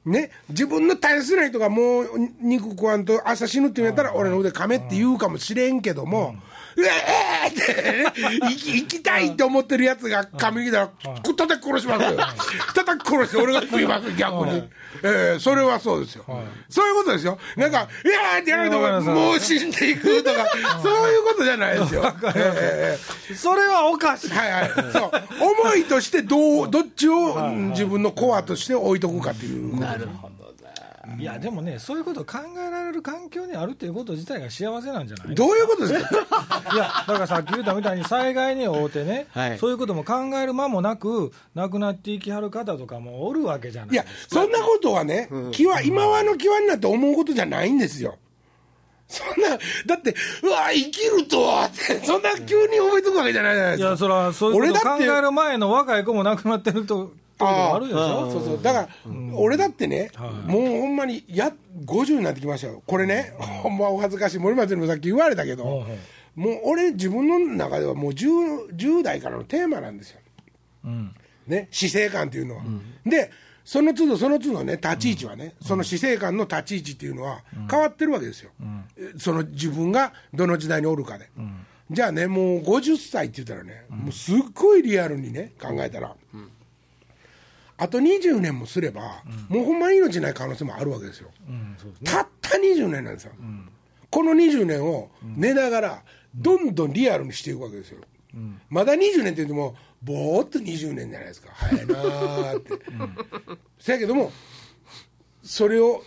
[0.04, 2.08] ね、自分の大切な人がもう
[2.40, 6.34] 肉食わんと明日死ぬって言うんやったら、俺の腕噛めって言うかもしれんけども。
[6.76, 10.90] うえーって、ね、生きたいって思ってるやつが髪に来たら、
[11.22, 12.18] 叩き殺しますよ。
[12.74, 14.62] 叩き殺して俺が食います、逆に。
[15.02, 16.24] ええそれはそうですよ。
[16.68, 17.38] そういうことですよ。
[17.56, 20.46] なんか、いやーってやるとか、もう死んでいくとか、
[20.82, 22.04] そういうことじゃないですよ。
[22.34, 22.98] え
[23.30, 24.70] えそれはおかしいはいはい。
[24.92, 25.10] そう。
[25.64, 29.84] 思いとしてどう、どっちをうん自分のコアとして置いとくかっていうこと。
[29.84, 30.49] なるほどね
[31.18, 36.16] いやでもねそういうことを考えられる環境にあるっていうこと自体が幸せなんじゃないどういうことですか？
[36.72, 39.58] いやだからさっき言ったみたいに災害に遭うてね、はい。
[39.58, 48.16] そういうことも考える間もなく亡くなっていきはる方とかもおるわけじゃないいや、そんなことはね、際、今はの際になって思うことじゃないんですよ。
[49.10, 53.90] そんな、だって、うわ、生きるとはって、そんな急に思いつくわけじゃないじゃないいですか。
[53.90, 58.62] やそれはそういうことを考える前の若い子も亡くなってるとあるでしょそうそう。
[58.62, 58.88] だから、
[59.34, 60.10] 俺だってね、
[60.46, 61.52] もうほんまに、や、
[61.84, 62.82] 50になってきましたよ。
[62.86, 64.38] これね、ほんまお恥ずかしい。
[64.38, 65.86] 森松にもさっき言われたけど、
[66.36, 70.20] もう俺、自分の中ではもう 10, 10代からのテーマなんですよ。
[70.84, 71.14] うん
[71.46, 72.62] ね、死生観っていうのは。
[73.04, 73.30] で、
[73.64, 78.50] その都度その都度ね、立ち位置はね、その死生観の立ち位置っていうのは変わってるわけですよ。
[78.96, 81.28] えその自分がどの時代におるかで。
[81.90, 86.14] じゃあね、もう50歳って言ったらね、もうすっごいリアルにね、考えたら、
[87.76, 91.30] あと20年もすれば、もうほんまに命ない可能性もあるわけですよ。
[91.48, 92.10] うですね。
[92.12, 93.32] たった20年なんですよ、
[94.10, 96.02] この20年を寝ながら、
[96.34, 97.98] どんどんリアルにしていくわけですよ、
[98.68, 102.72] まだ20年って言っても、ぼーっと20年じゃないですか、早いなーって。
[103.78, 104.32] せやけども、
[105.42, 106.02] それを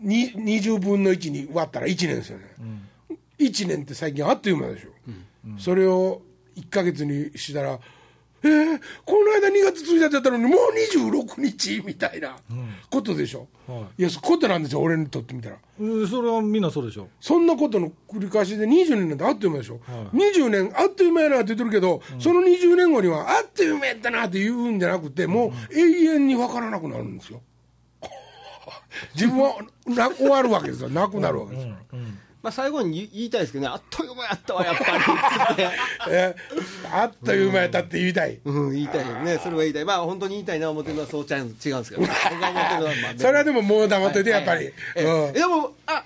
[0.00, 2.44] に20分の1に割ったら1年ですよね、
[3.38, 4.90] 1年って最近あっという間でしょ、
[5.58, 6.22] それを
[6.56, 7.80] 1か月にしたら、
[8.44, 10.58] えー、この間2月1日だったのにもう
[11.16, 12.36] 26日みたいな
[12.90, 14.02] ことでしょ、はい。
[14.02, 15.56] やそういうことなんですよ俺にとってみたら。
[15.80, 17.08] うんそれはみんなそうでしょ？
[17.20, 27.40] そんなことの繰り返しで20年なんてあっという間でしょ、は20年あっという間やなって言ってるけど、その20年後にはあっという間やったなって言うんじゃなくてもう永遠に分からなくなるんですよ。
[29.14, 30.88] 自分はな終わるわけですよ。
[30.90, 31.74] なくなるわけですよ、
[32.44, 35.02] まあ、最後に言いたいですけどね、あっという間やったわ、 やっぱり
[35.48, 35.68] つって、
[36.10, 36.36] え
[36.92, 42.06] あっという間やったって言いたい、うん、言いたいよね、それは言いたい、まあ、本当に言いたいな思ってるのはそうちゃ う違うんですけど、
[43.18, 45.32] それはでももう黙っといてやっぱり、えうん。
[45.32, 46.04] でも、あ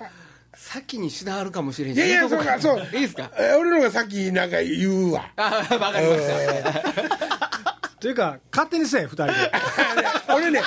[0.55, 2.81] 先にしなあるかもしれんいやいやそうかそう。
[2.95, 3.31] いいですか？
[3.37, 5.29] え俺の方が先なんか言うわ。
[5.37, 5.43] あ
[5.81, 6.71] わかりました。
[7.99, 9.33] っていうか勝手にせえ2人で。
[10.35, 10.63] 俺ね、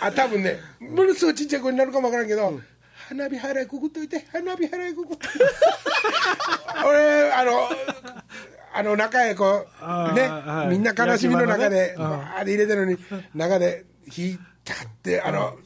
[0.00, 2.60] あ多分ね、ものすごいちっちゃい子になるかもわからんけど、
[3.08, 5.38] 花火払いくくっといて、花火払いくくっといて。
[6.86, 7.68] 俺、あの、
[8.72, 12.98] あの中へこう、ねはいみんな悲しみの中で、ねバーって入れてるのに、
[13.34, 15.56] 中で火たって、あの、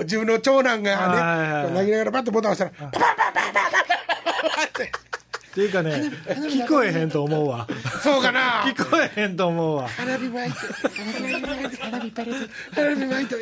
[0.00, 4.92] 自分の長男がね、はいこう投げながらバッとボタン押したら、パパパパパパパパって。
[5.50, 7.66] っていうかね聞こえへんと思うわ
[8.04, 10.58] そうかな聞こえへんと思うわ花火巻いて、
[10.96, 13.36] 花火巻いて、花火巻いて。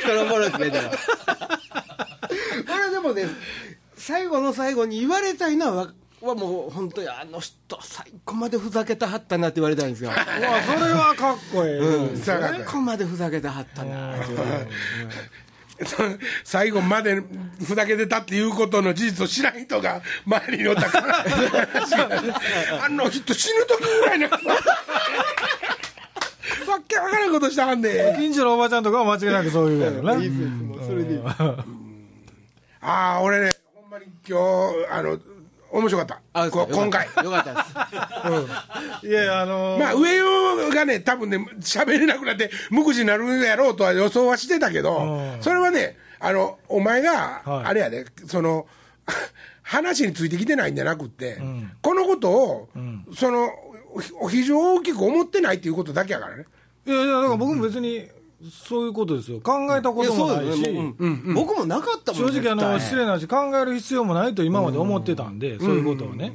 [0.00, 0.90] それおもろいですね、でも。
[3.24, 3.30] ね、
[3.96, 10.10] 最後の最後に言われたいのはわはもう本当にあの人最後までふざけたはったなって言われたいんですよ。
[10.10, 10.24] うわ
[10.62, 12.16] それはかっこいい、うん。
[12.16, 14.68] 最後までふざけたはったなって言われる
[16.42, 17.22] 最後まで
[17.64, 21.24] ふざけてたっていうことの事実を知らん人が周りにおったから。
[22.84, 24.38] あの人死ぬ時ぐらいなわ
[26.86, 31.20] けわからんことしたはんで近所のおばちゃんとかは間違いなくそういうやろな、いいですもうそれでいい
[32.80, 35.18] ああ俺ねほんまに今日あの
[35.70, 36.20] 面白かった。
[36.32, 37.06] あこ今回。
[37.22, 38.30] よかった。
[38.30, 39.06] です。
[39.06, 45.42] いやいやあのーまあ上与がね多分ね喋れなくなって無口になるやろうとは予想はしてたけどうん。
[45.42, 47.64] それはねあのお前がはい。
[47.66, 48.66] あれやで、その
[49.62, 51.70] 話についてきてないんじゃなくって、ん。
[51.82, 53.06] このことを、ん。
[53.14, 53.50] その
[54.20, 56.44] お非常大きく思ってないっていうことだけやからね。
[56.86, 58.08] いやいやだから僕も別に
[58.50, 59.40] そういうことですよ。
[59.40, 61.34] 考えたこともないし、もううん。
[61.34, 66.32] 僕もなかったもん正直あの失礼な話考える必要もないと今まで思ってたんで、そういうことはね、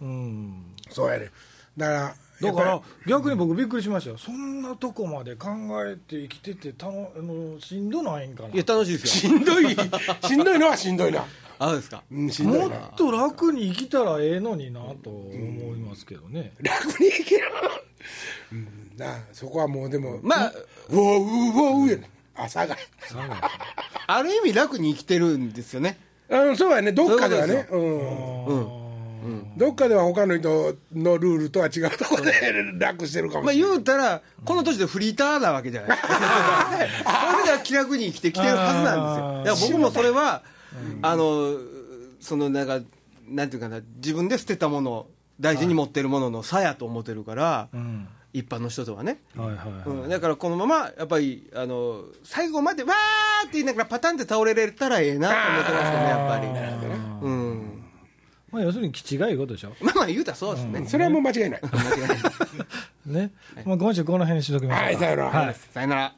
[0.00, 1.30] うん、そうやね。
[1.76, 4.18] だからだから逆に僕びっくりしましたよ。
[4.18, 5.48] そんなとこまで考
[5.84, 8.48] えて生きててたのあのしんどないんかな。
[8.50, 9.32] いや楽しいですよ。
[9.32, 9.74] しんどい。
[10.22, 11.24] しんどいのはしんどいな、
[11.58, 12.02] あですか。
[12.10, 15.32] うん、しんどいもなっと楽に生きたらええのになと思
[15.74, 17.42] いますけどね、楽に生きる、
[18.52, 20.52] うん、なあそこはもうでもまあ
[20.90, 22.76] うおううおうやね朝が。
[24.06, 25.98] ある意味楽に生きてるんですよね。
[26.28, 26.92] うんそうやね。
[26.92, 27.66] どっかではね。
[27.70, 28.46] うん。
[28.50, 29.56] うん。
[29.56, 32.32] どっかでは他の人のルールとは違うところで
[32.78, 35.98] 楽してるかもまあしれない、言うたらこの年でフリーターなわけじゃない。
[35.98, 36.16] そう
[36.78, 39.70] いう意味では気楽に生きてきてるはずなんですよ。
[39.70, 40.42] だから僕もそれは
[41.02, 41.54] あの
[42.20, 42.80] そのなんか
[43.28, 45.06] なんていうかな自分で捨てたもの
[45.40, 49.18] 大事に持ってるものの差やと思ってるからうん一般の人とはね。
[49.34, 56.46] はいはいはい、うん、だからこのままやっぱりあの最後までわーって言いながらパタンって倒れれたらええなと思ってますけどねやっぱり、
[57.22, 57.82] うん、
[58.52, 61.60] まあ、要するに気違いいうことでしょ、まあまあ言うたらそうですね、それはもう間違いない。
[63.06, 63.32] ね、
[63.64, 64.84] まあ、今週この辺にしときましょうか。
[64.84, 65.30] はいさよなら。
[65.30, 65.54] はい。
[65.54, 66.14] さよなら